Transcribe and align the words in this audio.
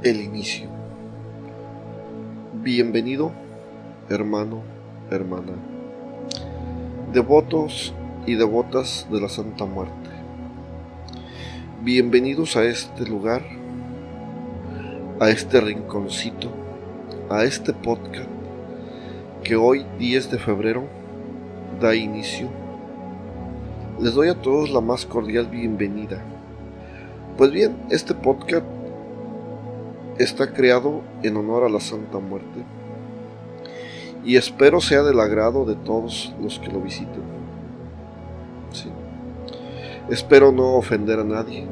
El 0.00 0.20
inicio. 0.20 0.68
Bienvenido, 2.62 3.32
hermano, 4.08 4.62
hermana, 5.10 5.54
devotos 7.12 7.92
y 8.24 8.36
devotas 8.36 9.08
de 9.10 9.20
la 9.20 9.28
Santa 9.28 9.64
Muerte. 9.64 10.10
Bienvenidos 11.82 12.56
a 12.56 12.62
este 12.62 13.06
lugar, 13.06 13.42
a 15.18 15.30
este 15.30 15.60
rinconcito, 15.60 16.48
a 17.28 17.42
este 17.42 17.72
podcast 17.72 18.30
que 19.42 19.56
hoy, 19.56 19.84
10 19.98 20.30
de 20.30 20.38
febrero, 20.38 20.84
da 21.80 21.96
inicio. 21.96 22.48
Les 24.00 24.14
doy 24.14 24.28
a 24.28 24.40
todos 24.40 24.70
la 24.70 24.80
más 24.80 25.04
cordial 25.04 25.48
bienvenida. 25.48 26.22
Pues 27.36 27.50
bien, 27.50 27.76
este 27.90 28.14
podcast 28.14 28.77
está 30.18 30.52
creado 30.52 31.02
en 31.22 31.36
honor 31.36 31.64
a 31.64 31.68
la 31.68 31.80
Santa 31.80 32.18
Muerte 32.18 32.64
y 34.24 34.36
espero 34.36 34.80
sea 34.80 35.02
del 35.02 35.20
agrado 35.20 35.64
de 35.64 35.76
todos 35.76 36.34
los 36.42 36.58
que 36.58 36.70
lo 36.70 36.80
visiten. 36.80 37.38
Espero 40.10 40.52
no 40.52 40.74
ofender 40.76 41.20
a 41.20 41.24
nadie. 41.24 41.66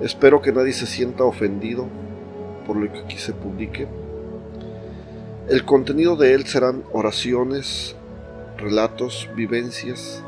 Espero 0.00 0.40
que 0.40 0.52
nadie 0.52 0.72
se 0.72 0.86
sienta 0.86 1.24
ofendido 1.24 1.86
por 2.66 2.76
lo 2.76 2.92
que 2.92 3.00
aquí 3.00 3.18
se 3.18 3.32
publique. 3.32 3.88
El 5.48 5.64
contenido 5.64 6.16
de 6.16 6.34
él 6.34 6.46
serán 6.46 6.84
oraciones, 6.92 7.96
relatos, 8.58 9.28
vivencias 9.34 10.22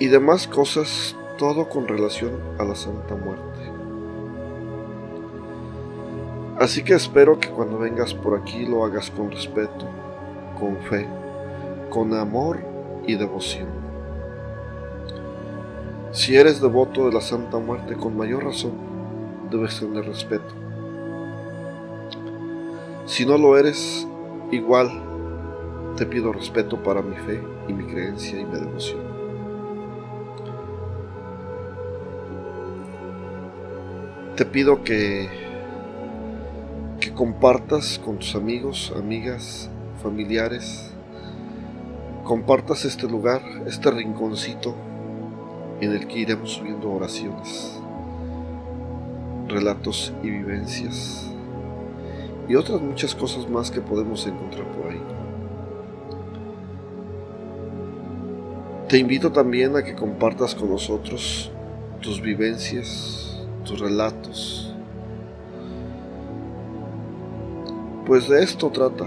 y 0.00 0.06
demás 0.06 0.46
cosas, 0.48 1.16
todo 1.38 1.68
con 1.68 1.86
relación 1.86 2.32
a 2.58 2.64
la 2.64 2.74
Santa 2.74 3.14
Muerte. 3.14 3.75
Así 6.66 6.82
que 6.82 6.94
espero 6.94 7.38
que 7.38 7.48
cuando 7.48 7.78
vengas 7.78 8.12
por 8.12 8.36
aquí 8.36 8.66
lo 8.66 8.84
hagas 8.84 9.08
con 9.12 9.30
respeto, 9.30 9.86
con 10.58 10.76
fe, 10.78 11.06
con 11.90 12.12
amor 12.12 12.58
y 13.06 13.14
devoción. 13.14 13.68
Si 16.10 16.34
eres 16.34 16.60
devoto 16.60 17.06
de 17.06 17.12
la 17.12 17.20
Santa 17.20 17.58
Muerte, 17.58 17.94
con 17.94 18.16
mayor 18.16 18.42
razón 18.42 18.72
debes 19.48 19.78
tener 19.78 20.06
respeto. 20.06 20.52
Si 23.04 23.24
no 23.24 23.38
lo 23.38 23.56
eres, 23.56 24.04
igual 24.50 24.90
te 25.96 26.04
pido 26.04 26.32
respeto 26.32 26.82
para 26.82 27.00
mi 27.00 27.14
fe 27.14 27.40
y 27.68 27.74
mi 27.74 27.84
creencia 27.84 28.40
y 28.40 28.44
mi 28.44 28.58
devoción. 28.58 29.02
Te 34.34 34.44
pido 34.44 34.82
que 34.82 35.45
compartas 37.16 37.98
con 37.98 38.18
tus 38.18 38.34
amigos, 38.34 38.92
amigas, 38.94 39.70
familiares, 40.02 40.90
compartas 42.24 42.84
este 42.84 43.08
lugar, 43.08 43.40
este 43.66 43.90
rinconcito 43.90 44.74
en 45.80 45.92
el 45.92 46.06
que 46.06 46.18
iremos 46.18 46.52
subiendo 46.52 46.90
oraciones, 46.90 47.80
relatos 49.48 50.12
y 50.22 50.28
vivencias 50.28 51.32
y 52.50 52.54
otras 52.54 52.82
muchas 52.82 53.14
cosas 53.14 53.48
más 53.48 53.70
que 53.70 53.80
podemos 53.80 54.26
encontrar 54.26 54.70
por 54.72 54.92
ahí. 54.92 55.02
Te 58.90 58.98
invito 58.98 59.32
también 59.32 59.74
a 59.74 59.82
que 59.82 59.94
compartas 59.94 60.54
con 60.54 60.68
nosotros 60.68 61.50
tus 62.02 62.20
vivencias, 62.20 63.42
tus 63.64 63.80
relatos, 63.80 64.65
Pues 68.06 68.28
de 68.28 68.40
esto 68.40 68.70
trata, 68.70 69.06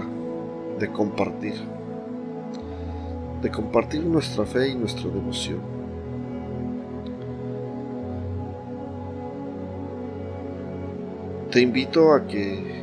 de 0.78 0.92
compartir, 0.92 1.54
de 3.40 3.50
compartir 3.50 4.04
nuestra 4.04 4.44
fe 4.44 4.68
y 4.68 4.74
nuestra 4.74 5.08
devoción. 5.08 5.60
Te 11.50 11.62
invito 11.62 12.12
a 12.12 12.26
que 12.26 12.82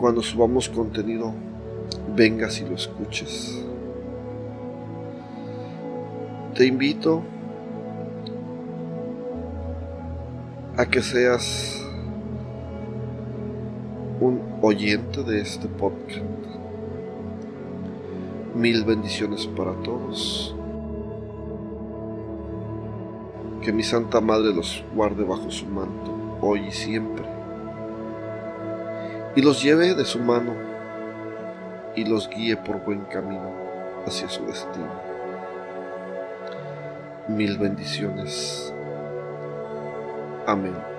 cuando 0.00 0.20
subamos 0.20 0.68
contenido 0.68 1.32
vengas 2.16 2.60
y 2.60 2.64
lo 2.64 2.74
escuches. 2.74 3.64
Te 6.56 6.66
invito 6.66 7.22
a 10.76 10.86
que 10.86 11.00
seas 11.02 11.81
un 14.22 14.60
oyente 14.62 15.24
de 15.24 15.40
este 15.40 15.66
podcast. 15.66 16.22
Mil 18.54 18.84
bendiciones 18.84 19.48
para 19.48 19.72
todos. 19.82 20.54
Que 23.62 23.72
mi 23.72 23.82
Santa 23.82 24.20
Madre 24.20 24.54
los 24.54 24.84
guarde 24.94 25.24
bajo 25.24 25.50
su 25.50 25.66
manto, 25.66 26.38
hoy 26.40 26.66
y 26.68 26.70
siempre. 26.70 27.24
Y 29.34 29.42
los 29.42 29.60
lleve 29.60 29.94
de 29.94 30.04
su 30.04 30.20
mano 30.20 30.54
y 31.96 32.04
los 32.04 32.28
guíe 32.28 32.56
por 32.56 32.84
buen 32.84 33.00
camino 33.06 33.50
hacia 34.06 34.28
su 34.28 34.44
destino. 34.46 34.92
Mil 37.26 37.58
bendiciones. 37.58 38.72
Amén. 40.46 40.91